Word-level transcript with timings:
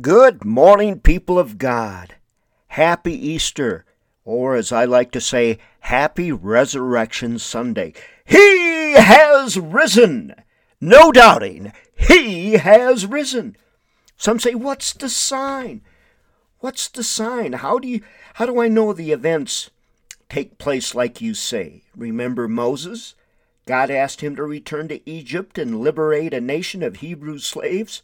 Good 0.00 0.44
morning, 0.44 1.00
people 1.00 1.38
of 1.38 1.58
God. 1.58 2.14
Happy 2.68 3.12
Easter, 3.12 3.84
or 4.24 4.54
as 4.54 4.70
I 4.70 4.84
like 4.84 5.10
to 5.10 5.20
say, 5.20 5.58
Happy 5.80 6.30
Resurrection 6.30 7.38
Sunday. 7.38 7.92
He 8.24 8.92
has 8.92 9.58
risen! 9.58 10.36
No 10.80 11.10
doubting, 11.10 11.72
He 11.94 12.52
has 12.52 13.04
risen. 13.04 13.56
Some 14.16 14.38
say, 14.38 14.54
What's 14.54 14.92
the 14.92 15.08
sign? 15.08 15.82
What's 16.60 16.88
the 16.88 17.02
sign? 17.02 17.54
How 17.54 17.78
do 17.78 17.88
you 17.88 18.00
how 18.34 18.46
do 18.46 18.60
I 18.60 18.68
know 18.68 18.92
the 18.92 19.10
events 19.10 19.70
take 20.28 20.56
place 20.56 20.94
like 20.94 21.20
you 21.20 21.34
say? 21.34 21.82
Remember 21.96 22.46
Moses? 22.46 23.16
God 23.66 23.90
asked 23.90 24.20
him 24.22 24.36
to 24.36 24.44
return 24.44 24.88
to 24.88 25.10
Egypt 25.10 25.58
and 25.58 25.80
liberate 25.80 26.32
a 26.32 26.40
nation 26.40 26.82
of 26.82 26.96
Hebrew 26.96 27.38
slaves. 27.38 28.02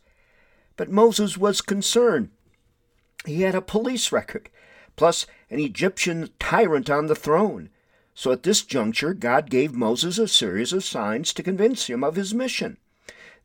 But 0.76 0.90
Moses 0.90 1.36
was 1.38 1.60
concerned. 1.60 2.30
He 3.24 3.42
had 3.42 3.54
a 3.54 3.62
police 3.62 4.12
record, 4.12 4.48
plus 4.94 5.26
an 5.50 5.58
Egyptian 5.58 6.30
tyrant 6.38 6.90
on 6.90 7.06
the 7.06 7.14
throne. 7.14 7.70
So 8.14 8.32
at 8.32 8.44
this 8.44 8.62
juncture, 8.62 9.14
God 9.14 9.50
gave 9.50 9.74
Moses 9.74 10.18
a 10.18 10.28
series 10.28 10.72
of 10.72 10.84
signs 10.84 11.32
to 11.34 11.42
convince 11.42 11.86
him 11.86 12.02
of 12.02 12.16
his 12.16 12.34
mission. 12.34 12.78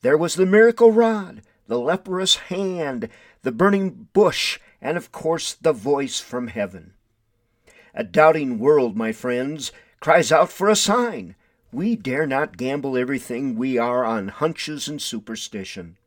There 0.02 0.18
was 0.18 0.36
the 0.36 0.46
miracle 0.46 0.92
rod, 0.92 1.42
the 1.68 1.80
leprous 1.80 2.36
hand, 2.36 3.10
the 3.44 3.52
burning 3.52 4.08
bush, 4.14 4.60
and 4.82 4.98
of 4.98 5.12
course 5.12 5.54
the 5.54 5.74
voice 5.74 6.20
from 6.20 6.48
heaven. 6.48 6.94
A 7.94 8.04
doubting 8.04 8.60
world, 8.60 8.96
my 8.96 9.12
friends, 9.12 9.72
cries 10.00 10.32
out 10.32 10.50
for 10.52 10.70
a 10.70 10.76
sign. 10.76 11.36
We 11.72 11.96
dare 11.96 12.26
not 12.26 12.58
gamble 12.58 12.98
everything 12.98 13.56
we 13.56 13.78
are 13.78 14.04
on 14.04 14.30
hunches 14.30 14.88
and 14.88 15.02
superstition. 15.02 15.98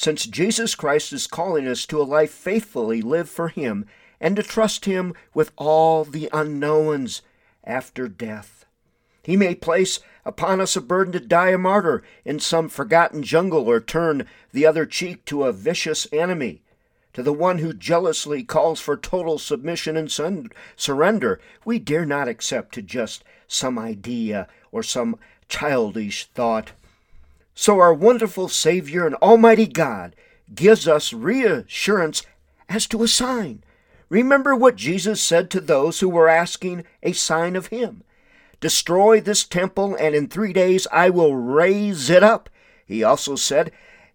Since 0.00 0.26
Jesus 0.26 0.76
Christ 0.76 1.12
is 1.12 1.26
calling 1.26 1.66
us 1.66 1.84
to 1.86 2.00
a 2.00 2.06
life 2.06 2.30
faithfully 2.30 3.02
lived 3.02 3.30
for 3.30 3.48
Him 3.48 3.84
and 4.20 4.36
to 4.36 4.44
trust 4.44 4.84
Him 4.84 5.12
with 5.34 5.50
all 5.56 6.04
the 6.04 6.30
unknowns 6.32 7.22
after 7.64 8.06
death. 8.06 8.64
He 9.24 9.36
may 9.36 9.56
place 9.56 9.98
upon 10.24 10.60
us 10.60 10.76
a 10.76 10.80
burden 10.80 11.12
to 11.14 11.18
die 11.18 11.48
a 11.48 11.58
martyr 11.58 12.04
in 12.24 12.38
some 12.38 12.68
forgotten 12.68 13.24
jungle 13.24 13.68
or 13.68 13.80
turn 13.80 14.24
the 14.52 14.64
other 14.64 14.86
cheek 14.86 15.24
to 15.24 15.42
a 15.42 15.52
vicious 15.52 16.06
enemy. 16.12 16.62
To 17.14 17.22
the 17.24 17.32
one 17.32 17.58
who 17.58 17.72
jealously 17.72 18.44
calls 18.44 18.78
for 18.78 18.96
total 18.96 19.36
submission 19.36 19.96
and 19.96 20.48
surrender, 20.76 21.40
we 21.64 21.80
dare 21.80 22.06
not 22.06 22.28
accept 22.28 22.72
to 22.74 22.82
just 22.82 23.24
some 23.48 23.80
idea 23.80 24.46
or 24.70 24.84
some 24.84 25.18
childish 25.48 26.26
thought. 26.26 26.70
So 27.60 27.80
our 27.80 27.92
wonderful 27.92 28.46
Savior 28.46 29.04
and 29.04 29.16
Almighty 29.16 29.66
God 29.66 30.14
gives 30.54 30.86
us 30.86 31.12
reassurance 31.12 32.22
as 32.68 32.86
to 32.86 33.02
a 33.02 33.08
sign. 33.08 33.64
Remember 34.08 34.54
what 34.54 34.76
Jesus 34.76 35.20
said 35.20 35.50
to 35.50 35.60
those 35.60 35.98
who 35.98 36.08
were 36.08 36.28
asking 36.28 36.84
a 37.02 37.10
sign 37.12 37.56
of 37.56 37.66
Him 37.66 38.04
Destroy 38.60 39.20
this 39.20 39.42
temple, 39.42 39.96
and 39.96 40.14
in 40.14 40.28
three 40.28 40.52
days 40.52 40.86
I 40.92 41.10
will 41.10 41.34
raise 41.34 42.08
it 42.08 42.22
up. 42.22 42.48
He 42.86 43.02
also 43.02 43.34
said, 43.34 43.72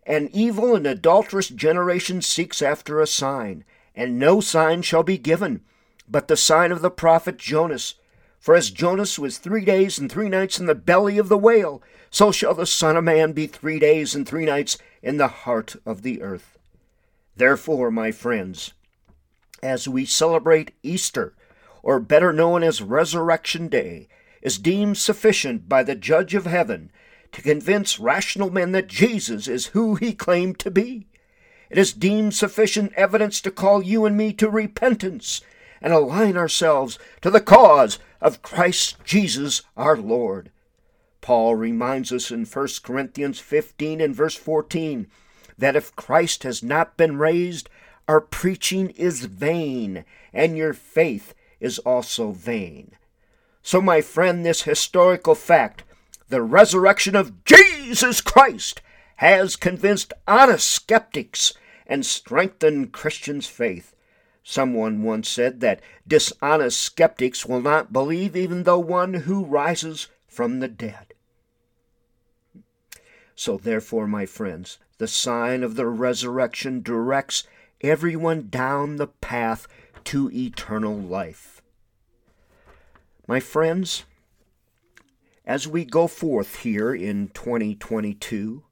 An 0.08 0.30
evil 0.32 0.74
and 0.74 0.88
adulterous 0.88 1.50
generation 1.50 2.22
seeks 2.22 2.62
after 2.62 3.02
a 3.02 3.06
sign, 3.06 3.66
and 3.94 4.18
no 4.18 4.40
sign 4.40 4.84
shall 4.84 5.04
be 5.04 5.18
given, 5.18 5.66
but 6.08 6.30
the 6.30 6.38
sign 6.38 6.72
of 6.72 6.82
the 6.82 6.90
prophet 6.90 7.40
Jonas. 7.40 7.96
For 8.44 8.56
as 8.56 8.72
Jonas 8.72 9.18
was 9.18 9.38
three 9.38 9.64
days 9.64 9.98
and 9.98 10.12
three 10.12 10.28
nights 10.28 10.60
in 10.60 10.66
the 10.66 10.76
belly 10.76 11.18
of 11.18 11.30
the 11.30 11.38
whale, 11.38 11.82
so 12.10 12.30
shall 12.30 12.54
the 12.54 12.66
Son 12.66 12.98
of 12.98 13.06
Man 13.06 13.32
be 13.32 13.48
three 13.48 13.80
days 13.80 14.14
and 14.14 14.28
three 14.28 14.44
nights 14.44 14.78
in 15.02 15.16
the 15.16 15.30
heart 15.30 15.78
of 15.86 16.02
the 16.02 16.22
earth. 16.22 16.58
Therefore, 17.38 17.90
my 17.90 18.12
friends, 18.12 18.74
as 19.62 19.88
we 19.88 20.04
celebrate 20.04 20.74
Easter, 20.84 21.34
or 21.84 22.02
better 22.02 22.34
known 22.34 22.64
as 22.64 22.82
Resurrection 22.82 23.70
Day, 23.70 24.10
is 24.42 24.58
deemed 24.58 24.98
sufficient 24.98 25.70
by 25.70 25.82
the 25.82 25.96
Judge 25.96 26.36
of 26.36 26.46
heaven 26.46 26.92
to 27.32 27.42
convince 27.42 27.98
rational 27.98 28.50
men 28.50 28.74
that 28.74 28.88
Jesus 28.88 29.48
is 29.48 29.68
who 29.68 29.96
he 29.96 30.14
claimed 30.14 30.60
to 30.60 30.70
be. 30.70 31.08
It 31.70 31.78
is 31.78 31.94
deemed 31.94 32.34
sufficient 32.34 32.92
evidence 32.98 33.40
to 33.40 33.52
call 33.52 33.82
you 33.82 34.04
and 34.04 34.18
me 34.18 34.34
to 34.34 34.50
repentance 34.50 35.40
and 35.84 35.94
align 35.94 36.38
ourselves 36.38 36.98
to 37.22 37.30
the 37.30 37.42
cause 37.42 38.00
of 38.22 38.42
Christ 38.42 38.96
Jesus 39.04 39.62
our 39.78 39.98
Lord. 39.98 40.50
Paul 41.22 41.56
reminds 41.56 42.12
us 42.12 42.32
in 42.32 42.46
1 42.46 42.68
Corinthians 42.84 43.40
15 43.40 44.02
and 44.02 44.16
verse 44.16 44.36
14 44.36 45.08
that 45.58 45.76
if 45.76 45.96
Christ 45.96 46.44
has 46.44 46.64
not 46.64 46.98
been 46.98 47.18
raised, 47.18 47.70
our 48.08 48.20
preaching 48.20 48.90
is 48.92 49.26
vain, 49.26 50.04
and 50.34 50.58
your 50.58 50.74
faith 50.74 51.34
is 51.60 51.80
also 51.80 52.32
vain. 52.32 52.94
So, 53.62 53.82
my 53.82 54.02
friend, 54.02 54.46
this 54.46 54.64
historical 54.64 55.36
fact, 55.36 55.84
the 56.28 56.42
resurrection 56.42 57.16
of 57.16 57.46
Jesus 57.46 58.20
Christ, 58.20 58.82
has 59.18 59.56
convinced 59.56 60.12
honest 60.28 60.68
skeptics 60.68 61.54
and 61.88 62.06
strengthened 62.06 62.92
Christians' 62.92 63.48
faith. 63.48 63.93
Someone 64.44 65.04
once 65.04 65.30
said 65.30 65.62
that 65.62 65.82
dishonest 66.06 66.80
skeptics 66.80 67.46
will 67.46 67.62
not 67.62 67.94
believe 67.94 68.36
even 68.36 68.64
though 68.64 68.80
one 68.80 69.14
who 69.14 69.46
rises 69.46 70.10
from 70.28 70.60
the 70.60 70.68
dead. 70.68 71.14
So, 73.36 73.58
therefore, 73.58 74.08
my 74.08 74.26
friends, 74.26 74.78
the 74.98 75.08
sign 75.08 75.64
of 75.64 75.76
the 75.76 75.88
resurrection 75.88 76.82
directs 76.82 77.46
everyone 77.82 78.50
down 78.50 78.98
the 78.98 79.08
path 79.08 79.68
to 80.06 80.30
eternal 80.32 80.98
life. 80.98 81.62
My 83.28 83.40
friends, 83.40 84.04
as 85.46 85.68
we 85.68 85.86
go 85.86 86.08
forth 86.08 86.58
here 86.58 86.94
in 86.94 87.30
2022, 87.30 88.64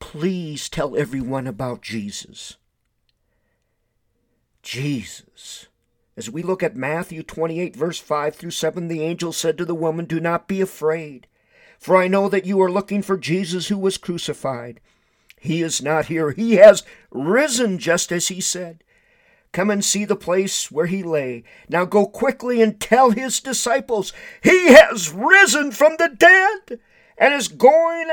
please 0.00 0.68
tell 0.68 0.96
everyone 0.96 1.46
about 1.46 1.82
Jesus. 1.82 2.56
Jesus. 4.62 5.66
As 6.16 6.30
we 6.30 6.42
look 6.42 6.62
at 6.62 6.76
Matthew 6.76 7.22
28, 7.22 7.74
verse 7.74 7.98
5 7.98 8.34
through 8.36 8.50
7, 8.50 8.88
the 8.88 9.02
angel 9.02 9.32
said 9.32 9.58
to 9.58 9.64
the 9.64 9.74
woman, 9.74 10.04
Do 10.04 10.20
not 10.20 10.46
be 10.46 10.60
afraid, 10.60 11.26
for 11.78 11.96
I 11.96 12.06
know 12.06 12.28
that 12.28 12.46
you 12.46 12.60
are 12.60 12.70
looking 12.70 13.02
for 13.02 13.16
Jesus 13.16 13.68
who 13.68 13.78
was 13.78 13.98
crucified. 13.98 14.80
He 15.40 15.62
is 15.62 15.82
not 15.82 16.06
here, 16.06 16.30
he 16.30 16.54
has 16.54 16.84
risen 17.10 17.78
just 17.78 18.12
as 18.12 18.28
he 18.28 18.40
said. 18.40 18.84
Come 19.52 19.70
and 19.70 19.84
see 19.84 20.04
the 20.04 20.16
place 20.16 20.70
where 20.70 20.86
he 20.86 21.02
lay. 21.02 21.44
Now 21.68 21.84
go 21.84 22.06
quickly 22.06 22.62
and 22.62 22.80
tell 22.80 23.10
his 23.10 23.40
disciples, 23.40 24.12
He 24.42 24.72
has 24.72 25.10
risen 25.10 25.72
from 25.72 25.96
the 25.98 26.08
dead 26.08 26.80
and 27.18 27.34
is 27.34 27.48
going 27.48 28.08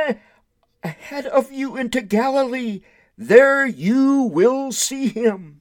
ahead 0.83 1.25
of 1.27 1.51
you 1.51 1.77
into 1.77 2.01
Galilee. 2.01 2.81
There 3.17 3.65
you 3.65 4.23
will 4.23 4.71
see 4.71 5.07
him. 5.07 5.58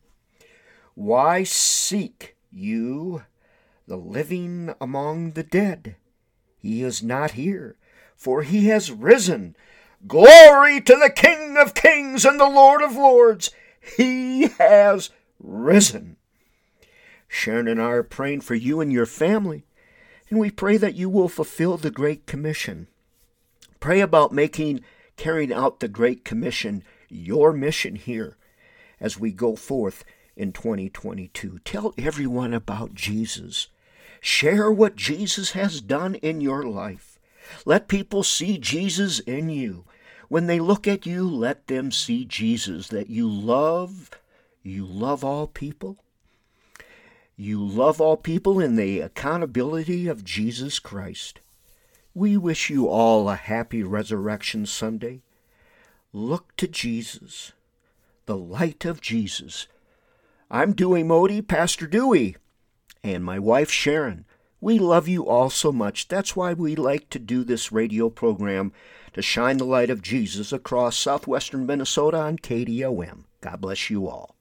Why 0.98 1.44
seek 1.44 2.34
you 2.50 3.22
the 3.86 3.96
living 3.96 4.74
among 4.80 5.30
the 5.30 5.44
dead? 5.44 5.94
He 6.56 6.82
is 6.82 7.04
not 7.04 7.30
here, 7.38 7.76
for 8.16 8.42
he 8.42 8.66
has 8.66 8.90
risen. 8.90 9.54
Glory 10.08 10.80
to 10.80 10.96
the 10.96 11.12
King 11.14 11.56
of 11.56 11.74
kings 11.74 12.24
and 12.24 12.40
the 12.40 12.48
Lord 12.48 12.82
of 12.82 12.96
lords! 12.96 13.52
He 13.96 14.48
has 14.58 15.10
risen. 15.38 16.16
Sharon 17.28 17.68
and 17.68 17.80
I 17.80 17.90
are 17.90 18.02
praying 18.02 18.40
for 18.40 18.56
you 18.56 18.80
and 18.80 18.92
your 18.92 19.06
family, 19.06 19.66
and 20.30 20.40
we 20.40 20.50
pray 20.50 20.78
that 20.78 20.96
you 20.96 21.08
will 21.08 21.28
fulfill 21.28 21.76
the 21.76 21.92
Great 21.92 22.26
Commission. 22.26 22.88
Pray 23.78 24.00
about 24.00 24.32
making 24.32 24.80
carrying 25.16 25.52
out 25.52 25.78
the 25.78 25.86
Great 25.86 26.24
Commission 26.24 26.82
your 27.08 27.52
mission 27.52 27.94
here 27.94 28.36
as 29.00 29.16
we 29.16 29.30
go 29.30 29.54
forth 29.54 30.02
in 30.38 30.52
2022. 30.52 31.58
Tell 31.64 31.92
everyone 31.98 32.54
about 32.54 32.94
Jesus. 32.94 33.68
Share 34.20 34.70
what 34.70 34.96
Jesus 34.96 35.50
has 35.52 35.80
done 35.80 36.14
in 36.16 36.40
your 36.40 36.62
life. 36.62 37.18
Let 37.64 37.88
people 37.88 38.22
see 38.22 38.58
Jesus 38.58 39.18
in 39.20 39.50
you. 39.50 39.84
When 40.28 40.46
they 40.46 40.60
look 40.60 40.86
at 40.86 41.06
you, 41.06 41.28
let 41.28 41.66
them 41.66 41.90
see 41.90 42.24
Jesus, 42.24 42.88
that 42.88 43.08
you 43.10 43.28
love, 43.28 44.10
you 44.62 44.84
love 44.84 45.24
all 45.24 45.46
people. 45.46 45.98
You 47.36 47.64
love 47.64 48.00
all 48.00 48.16
people 48.16 48.60
in 48.60 48.76
the 48.76 49.00
accountability 49.00 50.06
of 50.06 50.24
Jesus 50.24 50.78
Christ. 50.78 51.40
We 52.14 52.36
wish 52.36 52.68
you 52.68 52.88
all 52.88 53.28
a 53.28 53.36
happy 53.36 53.82
Resurrection 53.82 54.66
Sunday. 54.66 55.22
Look 56.12 56.56
to 56.56 56.66
Jesus, 56.66 57.52
the 58.26 58.36
light 58.36 58.84
of 58.84 59.00
Jesus 59.00 59.68
I'm 60.50 60.72
Dewey 60.72 61.02
Modi, 61.02 61.42
Pastor 61.42 61.86
Dewey, 61.86 62.34
and 63.04 63.22
my 63.22 63.38
wife 63.38 63.70
Sharon. 63.70 64.24
We 64.62 64.78
love 64.78 65.06
you 65.06 65.28
all 65.28 65.50
so 65.50 65.72
much. 65.72 66.08
That's 66.08 66.34
why 66.34 66.54
we 66.54 66.74
like 66.74 67.10
to 67.10 67.18
do 67.18 67.44
this 67.44 67.70
radio 67.70 68.08
program 68.08 68.72
to 69.12 69.20
shine 69.20 69.58
the 69.58 69.66
light 69.66 69.90
of 69.90 70.00
Jesus 70.00 70.50
across 70.50 70.96
southwestern 70.96 71.66
Minnesota 71.66 72.16
on 72.16 72.38
KDOM. 72.38 73.24
God 73.42 73.60
bless 73.60 73.90
you 73.90 74.08
all. 74.08 74.37